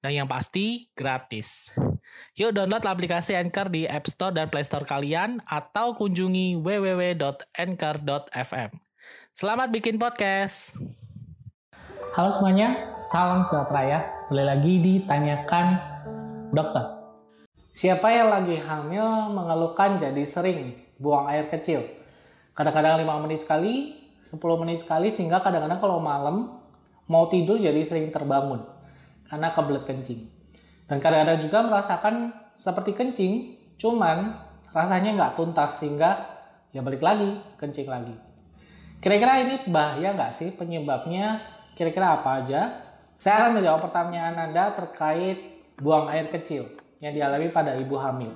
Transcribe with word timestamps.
Dan 0.00 0.24
yang 0.24 0.28
pasti, 0.32 0.88
gratis. 0.96 1.68
Yuk 2.32 2.56
download 2.56 2.88
aplikasi 2.88 3.36
Anchor 3.36 3.68
di 3.68 3.84
App 3.84 4.08
Store 4.08 4.32
dan 4.32 4.48
Play 4.48 4.64
Store 4.64 4.88
kalian 4.88 5.44
atau 5.44 5.92
kunjungi 5.92 6.56
www.anchor.fm. 6.56 7.20
Selamat 9.36 9.68
bikin 9.68 10.00
podcast. 10.00 10.72
Halo 12.16 12.32
semuanya, 12.32 12.96
salam 12.96 13.44
sejahtera 13.44 13.82
ya. 13.84 14.08
Boleh 14.32 14.48
lagi 14.48 14.80
ditanyakan 14.80 15.66
dokter. 16.56 16.96
Siapa 17.76 18.08
yang 18.08 18.32
lagi 18.32 18.56
hamil 18.56 19.04
mengeluhkan 19.36 20.00
jadi 20.00 20.24
sering 20.24 20.80
buang 20.96 21.28
air 21.28 21.52
kecil? 21.52 21.84
Kadang-kadang 22.56 23.04
5 23.04 23.24
menit 23.28 23.44
sekali, 23.44 24.00
10 24.24 24.40
menit 24.64 24.80
sekali, 24.80 25.12
sehingga 25.12 25.44
kadang-kadang 25.44 25.76
kalau 25.76 26.00
malam 26.00 26.56
mau 27.04 27.28
tidur 27.28 27.60
jadi 27.60 27.84
sering 27.84 28.08
terbangun 28.08 28.79
karena 29.30 29.54
kebelet 29.54 29.86
kencing. 29.86 30.26
Dan 30.90 30.98
kadang-kadang 30.98 31.38
juga 31.46 31.58
merasakan 31.70 32.14
seperti 32.58 32.98
kencing, 32.98 33.34
cuman 33.78 34.34
rasanya 34.74 35.14
nggak 35.14 35.32
tuntas 35.38 35.78
sehingga 35.78 36.26
ya 36.74 36.82
balik 36.82 36.98
lagi, 36.98 37.38
kencing 37.54 37.86
lagi. 37.86 38.12
Kira-kira 38.98 39.46
ini 39.46 39.54
bahaya 39.70 40.12
nggak 40.12 40.34
sih 40.34 40.50
penyebabnya? 40.50 41.40
Kira-kira 41.78 42.18
apa 42.18 42.42
aja? 42.42 42.90
Saya 43.16 43.46
akan 43.46 43.62
menjawab 43.62 43.86
pertanyaan 43.86 44.50
Anda 44.50 44.74
terkait 44.74 45.62
buang 45.78 46.10
air 46.10 46.28
kecil 46.28 46.68
yang 46.98 47.14
dialami 47.14 47.48
pada 47.54 47.78
ibu 47.78 47.96
hamil. 47.96 48.34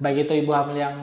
Baik 0.00 0.26
itu 0.26 0.42
ibu 0.42 0.50
hamil 0.56 0.78
yang 0.78 0.96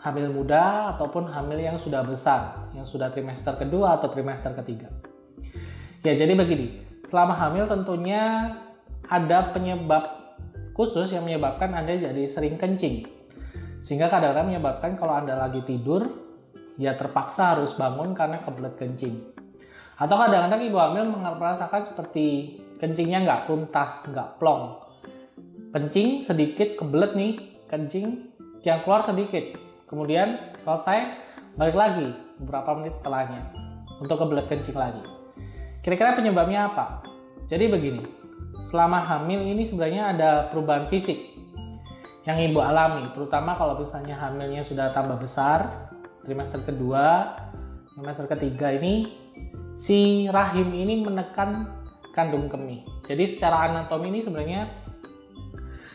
hamil 0.00 0.30
muda 0.30 0.94
ataupun 0.94 1.26
hamil 1.30 1.58
yang 1.58 1.78
sudah 1.78 2.06
besar, 2.06 2.70
yang 2.74 2.86
sudah 2.86 3.10
trimester 3.10 3.54
kedua 3.58 3.98
atau 3.98 4.06
trimester 4.10 4.54
ketiga. 4.54 4.90
Ya, 6.06 6.14
jadi 6.14 6.38
begini. 6.38 6.85
Selama 7.06 7.38
hamil 7.38 7.70
tentunya 7.70 8.54
ada 9.06 9.54
penyebab 9.54 10.36
khusus 10.74 11.14
yang 11.14 11.22
menyebabkan 11.22 11.72
Anda 11.72 11.94
jadi 11.94 12.26
sering 12.26 12.58
kencing. 12.58 13.06
Sehingga 13.80 14.10
kadang-kadang 14.10 14.50
menyebabkan 14.50 14.98
kalau 14.98 15.14
Anda 15.14 15.38
lagi 15.38 15.62
tidur, 15.62 16.04
ya 16.76 16.98
terpaksa 16.98 17.56
harus 17.56 17.78
bangun 17.78 18.12
karena 18.12 18.42
kebelet 18.42 18.74
kencing. 18.74 19.14
Atau 19.96 20.18
kadang-kadang 20.18 20.60
ibu 20.66 20.76
hamil 20.76 21.08
merasakan 21.14 21.86
seperti 21.86 22.58
kencingnya 22.76 23.24
nggak 23.24 23.42
tuntas, 23.48 24.04
nggak 24.10 24.36
plong. 24.42 24.84
Kencing 25.72 26.20
sedikit, 26.20 26.76
kebelet 26.76 27.16
nih, 27.16 27.32
kencing 27.70 28.34
yang 28.66 28.82
keluar 28.84 29.00
sedikit. 29.06 29.56
Kemudian 29.86 30.52
selesai, 30.66 31.14
balik 31.54 31.78
lagi 31.78 32.08
beberapa 32.42 32.76
menit 32.76 32.98
setelahnya 32.98 33.54
untuk 34.02 34.20
kebelet 34.20 34.50
kencing 34.50 34.76
lagi. 34.76 35.25
Kira-kira 35.86 36.18
penyebabnya 36.18 36.66
apa? 36.66 37.06
Jadi 37.46 37.70
begini, 37.70 38.02
selama 38.66 39.06
hamil 39.06 39.46
ini 39.46 39.62
sebenarnya 39.62 40.18
ada 40.18 40.30
perubahan 40.50 40.90
fisik 40.90 41.14
yang 42.26 42.42
ibu 42.42 42.58
alami, 42.58 43.06
terutama 43.14 43.54
kalau 43.54 43.78
misalnya 43.78 44.18
hamilnya 44.18 44.66
sudah 44.66 44.90
tambah 44.90 45.14
besar, 45.14 45.86
trimester 46.26 46.58
kedua, 46.66 47.38
trimester 47.94 48.26
ketiga 48.26 48.74
ini, 48.74 49.14
si 49.78 50.26
rahim 50.26 50.74
ini 50.74 51.06
menekan 51.06 51.70
kandung 52.10 52.50
kemih. 52.50 52.82
Jadi 53.06 53.22
secara 53.30 53.70
anatomi 53.70 54.10
ini 54.10 54.26
sebenarnya 54.26 54.66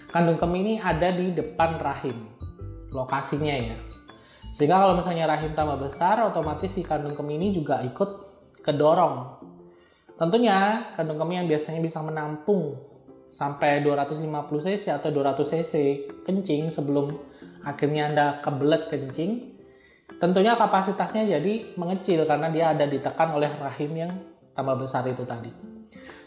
kandung 0.08 0.40
kemih 0.40 0.60
ini 0.64 0.74
ada 0.80 1.12
di 1.12 1.36
depan 1.36 1.76
rahim, 1.84 2.32
lokasinya 2.96 3.76
ya. 3.76 3.76
Sehingga 4.56 4.80
kalau 4.80 4.96
misalnya 4.96 5.28
rahim 5.28 5.52
tambah 5.52 5.84
besar, 5.84 6.24
otomatis 6.24 6.72
si 6.72 6.80
kandung 6.80 7.12
kemih 7.12 7.36
ini 7.36 7.52
juga 7.52 7.84
ikut 7.84 8.32
kedorong 8.64 9.41
Tentunya 10.20 10.90
kandung 10.96 11.18
kemih 11.18 11.44
yang 11.44 11.48
biasanya 11.50 11.82
bisa 11.82 12.00
menampung 12.02 12.78
sampai 13.32 13.80
250 13.80 14.28
cc 14.60 14.92
atau 14.92 15.10
200 15.10 15.40
cc 15.40 15.74
kencing 16.28 16.68
sebelum 16.68 17.16
akhirnya 17.64 18.12
Anda 18.12 18.26
kebelet 18.44 18.92
kencing, 18.92 19.56
tentunya 20.20 20.60
kapasitasnya 20.60 21.40
jadi 21.40 21.78
mengecil 21.80 22.28
karena 22.28 22.52
dia 22.52 22.76
ada 22.76 22.86
ditekan 22.86 23.32
oleh 23.32 23.50
rahim 23.58 23.92
yang 23.96 24.12
tambah 24.52 24.84
besar 24.84 25.08
itu 25.08 25.24
tadi. 25.24 25.50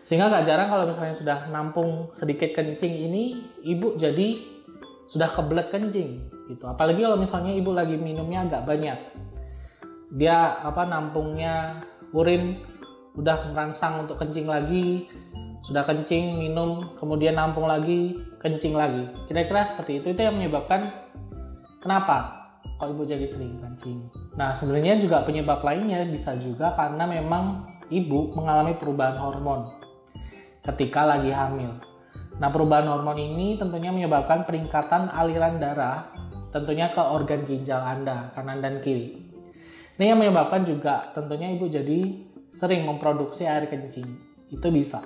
Sehingga 0.04 0.28
gak 0.28 0.44
jarang 0.44 0.68
kalau 0.68 0.84
misalnya 0.84 1.16
sudah 1.16 1.38
nampung 1.48 2.12
sedikit 2.12 2.52
kencing 2.52 2.92
ini, 2.92 3.40
ibu 3.64 3.96
jadi 3.96 4.36
sudah 5.08 5.32
kebelet 5.32 5.68
kencing 5.72 6.28
gitu. 6.52 6.64
Apalagi 6.68 7.04
kalau 7.04 7.16
misalnya 7.20 7.52
ibu 7.52 7.72
lagi 7.72 7.96
minumnya 7.96 8.44
agak 8.44 8.62
banyak. 8.68 8.98
Dia 10.14 10.60
apa 10.60 10.86
nampungnya 10.86 11.82
urin 12.14 12.62
udah 13.14 13.54
merangsang 13.54 14.06
untuk 14.06 14.18
kencing 14.18 14.50
lagi 14.50 15.06
sudah 15.64 15.80
kencing 15.80 16.36
minum 16.36 16.92
kemudian 17.00 17.40
nampung 17.40 17.64
lagi 17.64 18.20
kencing 18.44 18.76
lagi. 18.76 19.08
Kira-kira 19.24 19.64
seperti 19.64 20.04
itu 20.04 20.12
itu 20.12 20.20
yang 20.20 20.36
menyebabkan 20.36 20.92
kenapa 21.80 22.44
kok 22.76 22.92
ibu 22.92 23.00
jadi 23.00 23.24
sering 23.24 23.56
kencing. 23.64 24.04
Nah 24.36 24.52
sebenarnya 24.52 25.00
juga 25.00 25.24
penyebab 25.24 25.64
lainnya 25.64 26.04
bisa 26.04 26.36
juga 26.36 26.76
karena 26.76 27.08
memang 27.08 27.64
ibu 27.88 28.36
mengalami 28.36 28.76
perubahan 28.76 29.16
hormon 29.16 29.72
ketika 30.60 31.08
lagi 31.08 31.32
hamil. 31.32 31.80
Nah 32.36 32.48
perubahan 32.52 32.84
hormon 32.84 33.16
ini 33.16 33.56
tentunya 33.56 33.88
menyebabkan 33.88 34.44
peningkatan 34.44 35.08
aliran 35.08 35.56
darah 35.56 36.12
tentunya 36.52 36.92
ke 36.92 37.00
organ 37.00 37.48
ginjal 37.48 37.80
anda 37.80 38.28
kanan 38.36 38.60
dan 38.60 38.84
kiri. 38.84 39.16
Ini 39.96 40.12
yang 40.12 40.20
menyebabkan 40.20 40.66
juga 40.68 41.08
tentunya 41.16 41.54
ibu 41.56 41.70
jadi 41.70 42.23
sering 42.54 42.86
memproduksi 42.86 43.44
air 43.44 43.66
kencing. 43.66 44.06
Itu 44.48 44.70
bisa. 44.70 45.02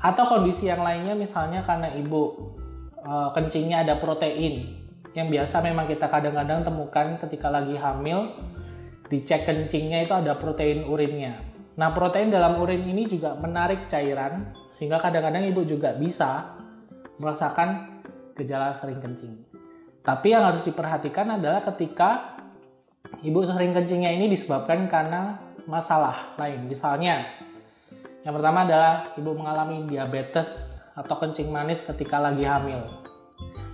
Atau 0.00 0.24
kondisi 0.26 0.66
yang 0.66 0.80
lainnya 0.80 1.12
misalnya 1.12 1.62
karena 1.62 1.92
ibu 1.92 2.52
e, 2.96 3.12
kencingnya 3.36 3.84
ada 3.84 4.00
protein 4.00 4.84
yang 5.16 5.32
biasa 5.32 5.64
memang 5.64 5.88
kita 5.88 6.08
kadang-kadang 6.08 6.64
temukan 6.64 7.16
ketika 7.24 7.48
lagi 7.48 7.76
hamil 7.76 8.36
dicek 9.08 9.48
kencingnya 9.48 10.04
itu 10.04 10.12
ada 10.12 10.36
protein 10.36 10.84
urinnya. 10.84 11.40
Nah, 11.76 11.92
protein 11.92 12.32
dalam 12.32 12.56
urin 12.56 12.84
ini 12.88 13.04
juga 13.04 13.36
menarik 13.36 13.88
cairan 13.88 14.52
sehingga 14.72 15.00
kadang-kadang 15.00 15.44
ibu 15.48 15.64
juga 15.64 15.92
bisa 15.96 16.56
merasakan 17.20 18.00
gejala 18.36 18.76
sering 18.76 19.00
kencing. 19.00 19.34
Tapi 20.04 20.32
yang 20.32 20.44
harus 20.44 20.64
diperhatikan 20.64 21.40
adalah 21.40 21.64
ketika 21.72 22.36
ibu 23.24 23.40
sering 23.44 23.72
kencingnya 23.72 24.12
ini 24.12 24.28
disebabkan 24.28 24.86
karena 24.86 25.45
masalah 25.66 26.34
lain. 26.38 26.64
Misalnya, 26.66 27.26
yang 28.22 28.34
pertama 28.34 28.64
adalah 28.64 29.12
ibu 29.18 29.34
mengalami 29.34 29.86
diabetes 29.86 30.78
atau 30.96 31.14
kencing 31.20 31.52
manis 31.52 31.84
ketika 31.84 32.18
lagi 32.18 32.46
hamil. 32.46 32.82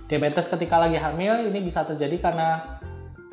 Diabetes 0.09 0.51
ketika 0.51 0.77
lagi 0.77 0.99
hamil 0.99 1.47
ini 1.47 1.63
bisa 1.63 1.87
terjadi 1.87 2.19
karena 2.19 2.77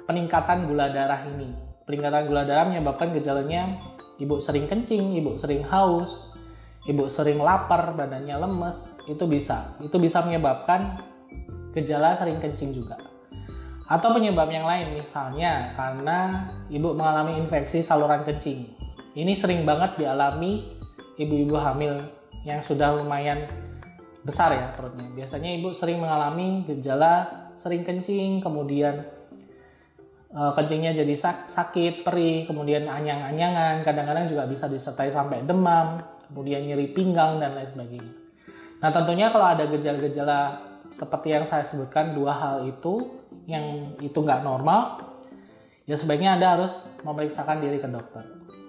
peningkatan 0.06 0.70
gula 0.70 0.88
darah 0.92 1.26
ini. 1.26 1.50
Peningkatan 1.84 2.30
gula 2.30 2.46
darah 2.46 2.70
menyebabkan 2.70 3.10
gejalanya 3.10 3.76
ibu 4.22 4.38
sering 4.38 4.70
kencing, 4.70 5.18
ibu 5.18 5.34
sering 5.34 5.66
haus, 5.66 6.38
ibu 6.86 7.10
sering 7.10 7.42
lapar, 7.42 7.92
badannya 7.98 8.38
lemes, 8.38 8.94
itu 9.10 9.26
bisa. 9.26 9.74
Itu 9.82 9.98
bisa 9.98 10.22
menyebabkan 10.22 11.02
gejala 11.74 12.14
sering 12.14 12.38
kencing 12.38 12.70
juga 12.70 13.09
atau 13.90 14.14
penyebab 14.14 14.46
yang 14.54 14.70
lain 14.70 14.94
misalnya 14.94 15.74
karena 15.74 16.46
ibu 16.70 16.94
mengalami 16.94 17.42
infeksi 17.42 17.82
saluran 17.82 18.22
kencing. 18.22 18.70
Ini 19.18 19.34
sering 19.34 19.66
banget 19.66 19.98
dialami 19.98 20.62
ibu-ibu 21.18 21.58
hamil 21.58 21.98
yang 22.46 22.62
sudah 22.62 22.94
lumayan 22.94 23.50
besar 24.22 24.54
ya 24.54 24.70
perutnya. 24.70 25.10
Biasanya 25.10 25.50
ibu 25.58 25.74
sering 25.74 25.98
mengalami 25.98 26.62
gejala 26.70 27.26
sering 27.58 27.82
kencing, 27.82 28.38
kemudian 28.38 29.02
e, 30.30 30.40
kencingnya 30.54 30.94
jadi 30.94 31.14
sak 31.18 31.50
sakit, 31.50 32.06
perih, 32.06 32.46
kemudian 32.46 32.86
anyang-anyangan, 32.86 33.82
kadang-kadang 33.82 34.30
juga 34.30 34.46
bisa 34.46 34.70
disertai 34.70 35.10
sampai 35.10 35.42
demam, 35.42 35.98
kemudian 36.30 36.62
nyeri 36.62 36.94
pinggang 36.94 37.42
dan 37.42 37.58
lain 37.58 37.66
sebagainya. 37.66 38.14
Nah 38.80 38.90
tentunya 38.94 39.34
kalau 39.34 39.50
ada 39.50 39.66
gejala-gejala 39.66 40.70
seperti 40.94 41.34
yang 41.34 41.44
saya 41.44 41.66
sebutkan 41.66 42.14
dua 42.14 42.38
hal 42.38 42.70
itu 42.70 43.19
yang 43.46 43.96
itu 43.98 44.16
nggak 44.16 44.46
normal, 44.46 45.02
ya 45.84 45.98
sebaiknya 45.98 46.38
Anda 46.38 46.58
harus 46.58 46.72
memeriksakan 47.02 47.58
diri 47.62 47.82
ke 47.82 47.88
dokter. 47.90 48.22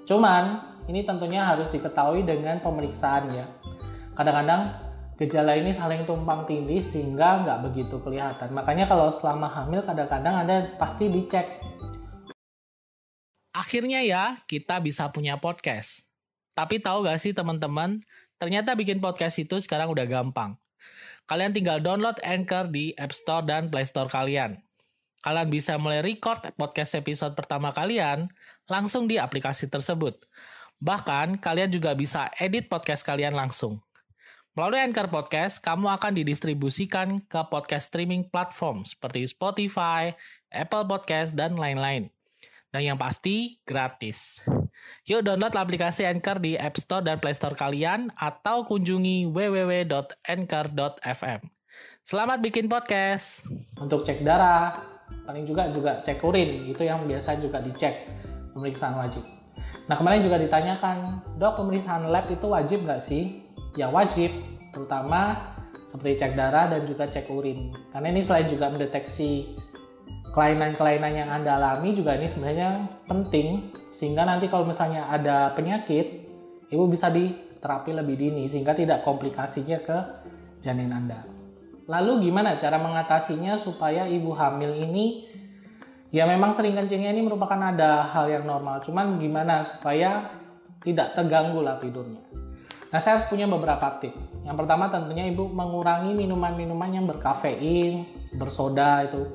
Cuman, 0.10 0.60
ini 0.90 1.06
tentunya 1.06 1.46
harus 1.46 1.70
diketahui 1.70 2.26
dengan 2.26 2.58
pemeriksaan 2.60 3.30
ya. 3.32 3.46
Kadang-kadang 4.18 4.74
gejala 5.22 5.54
ini 5.54 5.70
saling 5.70 6.02
tumpang 6.10 6.50
tindih 6.50 6.82
sehingga 6.82 7.46
nggak 7.46 7.60
begitu 7.70 8.02
kelihatan. 8.02 8.50
Makanya 8.58 8.90
kalau 8.90 9.14
selama 9.14 9.46
hamil 9.46 9.86
kadang-kadang 9.86 10.34
ada 10.42 10.66
pasti 10.82 11.14
dicek. 11.14 11.62
Akhirnya 13.54 14.02
ya 14.02 14.42
kita 14.50 14.82
bisa 14.82 15.06
punya 15.14 15.38
podcast. 15.38 16.02
Tapi 16.58 16.82
tahu 16.82 17.08
gak 17.08 17.22
sih 17.22 17.32
teman-teman, 17.32 18.04
ternyata 18.36 18.76
bikin 18.76 19.00
podcast 19.00 19.40
itu 19.40 19.62
sekarang 19.64 19.88
udah 19.94 20.04
gampang. 20.04 20.60
Kalian 21.30 21.52
tinggal 21.52 21.82
download 21.82 22.18
Anchor 22.22 22.70
di 22.70 22.96
App 22.96 23.12
Store 23.12 23.46
dan 23.46 23.68
Play 23.68 23.86
Store 23.86 24.10
kalian. 24.10 24.62
Kalian 25.22 25.54
bisa 25.54 25.78
mulai 25.78 26.02
record 26.02 26.42
podcast 26.58 26.98
episode 26.98 27.38
pertama 27.38 27.70
kalian 27.70 28.30
langsung 28.66 29.06
di 29.06 29.22
aplikasi 29.22 29.70
tersebut. 29.70 30.18
Bahkan, 30.82 31.38
kalian 31.38 31.70
juga 31.70 31.94
bisa 31.94 32.34
edit 32.42 32.66
podcast 32.66 33.06
kalian 33.06 33.38
langsung. 33.38 33.86
Melalui 34.52 34.84
Anchor 34.84 35.08
Podcast, 35.08 35.64
kamu 35.64 35.94
akan 35.96 36.12
didistribusikan 36.18 37.24
ke 37.24 37.40
podcast 37.48 37.88
streaming 37.88 38.28
platform 38.28 38.84
seperti 38.84 39.24
Spotify, 39.30 40.12
Apple 40.52 40.90
Podcast, 40.90 41.38
dan 41.38 41.56
lain-lain. 41.56 42.12
Dan 42.74 42.82
yang 42.84 43.00
pasti, 43.00 43.64
gratis. 43.64 44.44
Yuk 45.10 45.26
download 45.26 45.58
aplikasi 45.58 46.06
Anchor 46.06 46.38
di 46.38 46.54
App 46.58 46.78
Store 46.78 47.02
dan 47.02 47.18
Play 47.18 47.34
Store 47.34 47.58
kalian 47.58 48.14
atau 48.14 48.66
kunjungi 48.70 49.26
www.anchor.fm. 49.30 51.40
Selamat 52.02 52.42
bikin 52.42 52.70
podcast. 52.70 53.46
Untuk 53.78 54.06
cek 54.06 54.26
darah, 54.26 54.74
paling 55.26 55.46
juga 55.46 55.70
juga 55.70 56.02
cek 56.02 56.22
urin, 56.22 56.70
itu 56.70 56.84
yang 56.86 57.06
biasa 57.06 57.38
juga 57.42 57.62
dicek, 57.62 58.10
pemeriksaan 58.58 58.98
wajib. 58.98 59.22
Nah 59.86 59.98
kemarin 59.98 60.22
juga 60.26 60.38
ditanyakan, 60.42 61.22
dok 61.42 61.62
pemeriksaan 61.62 62.10
lab 62.10 62.30
itu 62.30 62.46
wajib 62.50 62.86
nggak 62.86 63.02
sih? 63.02 63.42
ya 63.76 63.88
wajib, 63.88 64.32
terutama 64.76 65.54
seperti 65.88 66.24
cek 66.24 66.34
darah 66.36 66.72
dan 66.72 66.88
juga 66.88 67.08
cek 67.08 67.28
urin. 67.28 67.72
Karena 67.92 68.08
ini 68.12 68.22
selain 68.24 68.48
juga 68.48 68.72
mendeteksi 68.72 69.56
kelainan-kelainan 70.30 71.14
yang 71.18 71.30
Anda 71.34 71.58
alami 71.58 71.98
juga 71.98 72.14
ini 72.16 72.30
sebenarnya 72.30 72.88
penting 73.10 73.74
sehingga 73.90 74.24
nanti 74.24 74.48
kalau 74.48 74.64
misalnya 74.64 75.10
ada 75.10 75.52
penyakit, 75.58 76.30
Ibu 76.72 76.88
bisa 76.88 77.12
diterapi 77.12 77.92
lebih 77.92 78.16
dini 78.16 78.48
sehingga 78.48 78.72
tidak 78.72 79.04
komplikasinya 79.04 79.80
ke 79.84 79.98
janin 80.64 80.94
Anda. 80.94 81.28
Lalu 81.90 82.32
gimana 82.32 82.56
cara 82.56 82.80
mengatasinya 82.80 83.60
supaya 83.60 84.08
ibu 84.08 84.32
hamil 84.32 84.72
ini 84.80 85.28
ya 86.16 86.24
memang 86.24 86.56
sering 86.56 86.80
kencingnya 86.80 87.12
ini 87.12 87.28
merupakan 87.28 87.60
ada 87.60 88.08
hal 88.08 88.32
yang 88.32 88.48
normal, 88.48 88.80
cuman 88.80 89.20
gimana 89.20 89.68
supaya 89.68 90.32
tidak 90.80 91.12
terganggu 91.12 91.60
lah 91.60 91.76
tidurnya. 91.78 92.24
Nah, 92.92 93.00
saya 93.00 93.24
punya 93.32 93.48
beberapa 93.48 93.88
tips. 94.04 94.44
Yang 94.44 94.56
pertama 94.64 94.92
tentunya 94.92 95.24
Ibu 95.32 95.48
mengurangi 95.48 96.12
minuman-minuman 96.12 96.92
yang 96.92 97.06
berkafein, 97.08 98.04
bersoda 98.36 99.08
itu. 99.08 99.32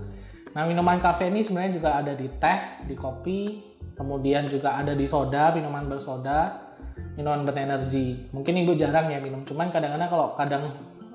Nah, 0.57 0.65
minuman 0.65 0.97
kafein 0.97 1.37
ini 1.37 1.45
sebenarnya 1.45 1.77
juga 1.77 2.01
ada 2.01 2.17
di 2.17 2.33
teh, 2.41 2.89
di 2.89 2.97
kopi, 2.97 3.61
kemudian 3.93 4.49
juga 4.49 4.81
ada 4.81 4.97
di 4.97 5.05
soda, 5.05 5.53
minuman 5.53 5.85
bersoda, 5.85 6.73
minuman 7.13 7.45
berenergi. 7.45 8.33
Mungkin 8.33 8.65
Ibu 8.65 8.73
jarang 8.81 9.13
ya 9.13 9.21
minum, 9.21 9.45
cuman 9.45 9.69
kadang-kadang 9.69 10.09
kalau 10.09 10.33
kadang 10.33 10.65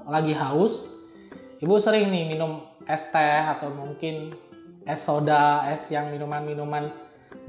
lagi 0.06 0.38
haus, 0.38 0.86
Ibu 1.58 1.74
sering 1.82 2.14
nih 2.14 2.38
minum 2.38 2.62
es 2.86 3.10
teh 3.10 3.42
atau 3.42 3.74
mungkin 3.74 4.30
es 4.86 5.02
soda, 5.02 5.66
es 5.74 5.90
yang 5.90 6.14
minuman-minuman 6.14 6.94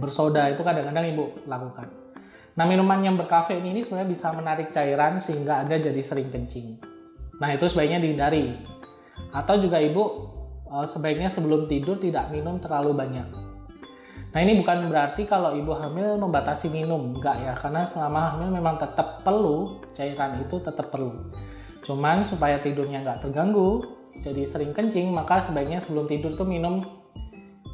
bersoda 0.00 0.48
itu 0.48 0.64
kadang-kadang 0.64 1.12
Ibu 1.12 1.44
lakukan. 1.44 1.92
Nah, 2.56 2.64
minuman 2.64 3.04
yang 3.04 3.20
berkafein 3.20 3.68
ini 3.68 3.84
sebenarnya 3.84 4.08
bisa 4.08 4.32
menarik 4.32 4.72
cairan 4.72 5.20
sehingga 5.20 5.60
Anda 5.60 5.76
jadi 5.76 6.00
sering 6.00 6.32
kencing. 6.32 6.80
Nah, 7.36 7.52
itu 7.52 7.68
sebaiknya 7.68 8.00
dihindari. 8.00 8.56
Atau 9.32 9.60
juga 9.60 9.76
Ibu 9.76 10.04
sebaiknya 10.88 11.28
sebelum 11.28 11.68
tidur 11.68 12.00
tidak 12.00 12.32
minum 12.32 12.56
terlalu 12.56 12.96
banyak. 12.96 13.28
Nah, 14.32 14.40
ini 14.40 14.56
bukan 14.64 14.88
berarti 14.88 15.28
kalau 15.28 15.52
Ibu 15.52 15.76
hamil 15.76 16.16
membatasi 16.16 16.72
minum, 16.72 17.12
enggak 17.12 17.36
ya, 17.44 17.52
karena 17.52 17.84
selama 17.84 18.32
hamil 18.32 18.48
memang 18.48 18.80
tetap 18.80 19.20
perlu, 19.20 19.84
cairan 19.92 20.40
itu 20.40 20.56
tetap 20.56 20.88
perlu. 20.88 21.28
Cuman 21.84 22.24
supaya 22.24 22.56
tidurnya 22.56 23.04
nggak 23.04 23.28
terganggu, 23.28 23.84
jadi 24.24 24.48
sering 24.48 24.72
kencing, 24.72 25.12
maka 25.12 25.44
sebaiknya 25.44 25.84
sebelum 25.84 26.08
tidur 26.08 26.32
tuh 26.32 26.48
minum 26.48 26.80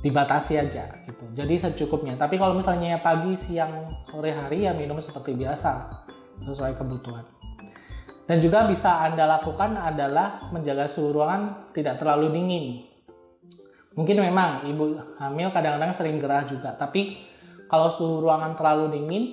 dibatasi 0.03 0.59
aja 0.59 0.91
gitu. 1.07 1.31
Jadi 1.35 1.55
secukupnya. 1.59 2.19
Tapi 2.19 2.39
kalau 2.39 2.59
misalnya 2.59 2.99
pagi, 2.99 3.39
siang, 3.39 4.03
sore 4.03 4.35
hari 4.35 4.67
ya 4.67 4.75
minum 4.75 4.99
seperti 4.99 5.39
biasa 5.39 5.91
sesuai 6.43 6.75
kebutuhan. 6.75 7.23
Dan 8.29 8.45
juga 8.45 8.69
bisa 8.69 9.09
Anda 9.09 9.25
lakukan 9.25 9.79
adalah 9.79 10.53
menjaga 10.53 10.85
suhu 10.85 11.17
ruangan 11.17 11.73
tidak 11.73 11.97
terlalu 12.03 12.35
dingin. 12.35 12.65
Mungkin 13.99 14.23
memang 14.23 14.63
ibu 14.71 14.95
hamil 15.19 15.51
kadang-kadang 15.51 15.91
sering 15.91 16.23
gerah 16.23 16.47
juga, 16.47 16.79
tapi 16.79 17.19
kalau 17.67 17.91
suhu 17.91 18.23
ruangan 18.23 18.55
terlalu 18.55 18.95
dingin 18.95 19.25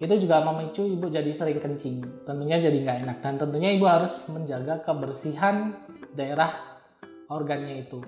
itu 0.00 0.14
juga 0.16 0.40
memicu 0.40 0.88
ibu 0.88 1.12
jadi 1.12 1.28
sering 1.36 1.60
kencing. 1.60 2.00
Tentunya 2.24 2.56
jadi 2.56 2.74
nggak 2.80 2.98
enak 3.04 3.18
dan 3.20 3.36
tentunya 3.36 3.76
ibu 3.76 3.84
harus 3.84 4.16
menjaga 4.32 4.80
kebersihan 4.80 5.76
daerah 6.16 6.80
organnya 7.28 7.84
itu 7.84 8.00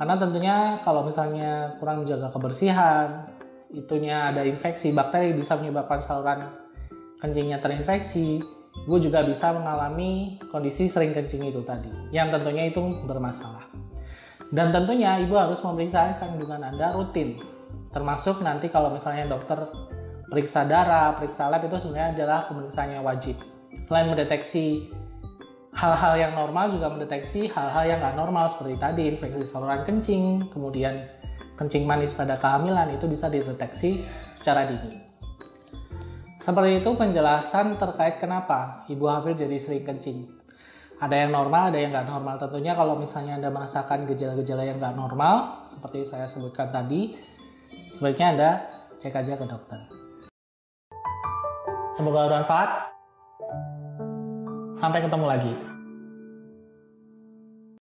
karena 0.00 0.16
tentunya 0.16 0.56
kalau 0.80 1.04
misalnya 1.04 1.76
kurang 1.76 2.08
menjaga 2.08 2.32
kebersihan, 2.32 3.28
itunya 3.68 4.32
ada 4.32 4.48
infeksi, 4.48 4.96
bakteri 4.96 5.36
bisa 5.36 5.60
menyebabkan 5.60 6.00
saluran 6.00 6.40
kencingnya 7.20 7.60
terinfeksi. 7.60 8.40
Gue 8.88 8.96
juga 9.02 9.26
bisa 9.26 9.52
mengalami 9.52 10.40
kondisi 10.48 10.88
sering 10.88 11.12
kencing 11.12 11.52
itu 11.52 11.60
tadi, 11.66 11.92
yang 12.14 12.32
tentunya 12.32 12.70
itu 12.70 12.80
bermasalah. 13.04 13.69
Dan 14.50 14.74
tentunya 14.74 15.22
ibu 15.22 15.38
harus 15.38 15.62
memeriksa 15.62 16.18
kandungan 16.18 16.66
Anda 16.66 16.90
rutin, 16.90 17.38
termasuk 17.94 18.42
nanti 18.42 18.66
kalau 18.66 18.90
misalnya 18.90 19.30
dokter 19.30 19.70
periksa 20.26 20.66
darah, 20.66 21.14
periksa 21.14 21.46
lab 21.46 21.62
itu 21.62 21.78
sebenarnya 21.78 22.18
adalah 22.18 22.50
pemeriksaan 22.50 22.98
wajib. 23.02 23.38
Selain 23.86 24.10
mendeteksi 24.10 24.90
hal-hal 25.70 26.14
yang 26.18 26.32
normal 26.34 26.74
juga 26.74 26.90
mendeteksi 26.90 27.46
hal-hal 27.46 27.84
yang 27.86 27.98
nggak 28.02 28.18
normal 28.18 28.50
seperti 28.50 28.74
tadi 28.78 29.02
infeksi 29.14 29.46
saluran 29.46 29.86
kencing, 29.86 30.50
kemudian 30.50 31.06
kencing 31.54 31.86
manis 31.86 32.10
pada 32.10 32.34
kehamilan 32.40 32.90
itu 32.90 33.06
bisa 33.06 33.30
dideteksi 33.30 34.02
secara 34.34 34.66
dini. 34.66 34.98
Seperti 36.40 36.80
itu 36.80 36.90
penjelasan 36.96 37.76
terkait 37.76 38.16
kenapa 38.16 38.88
ibu 38.88 39.04
hamil 39.06 39.36
jadi 39.36 39.60
sering 39.60 39.84
kencing. 39.84 40.39
Ada 41.00 41.16
yang 41.16 41.32
normal, 41.32 41.72
ada 41.72 41.80
yang 41.80 41.96
nggak 41.96 42.08
normal. 42.12 42.36
Tentunya 42.36 42.76
kalau 42.76 42.92
misalnya 43.00 43.40
Anda 43.40 43.48
merasakan 43.48 44.04
gejala-gejala 44.04 44.68
yang 44.68 44.76
nggak 44.76 44.92
normal, 44.92 45.64
seperti 45.72 46.04
saya 46.04 46.28
sebutkan 46.28 46.68
tadi, 46.68 47.16
sebaiknya 47.96 48.26
Anda 48.36 48.50
cek 49.00 49.16
aja 49.16 49.32
ke 49.40 49.46
dokter. 49.48 49.80
Semoga 51.96 52.28
bermanfaat. 52.28 52.92
Sampai 54.76 55.00
ketemu 55.00 55.24
lagi. 55.24 55.69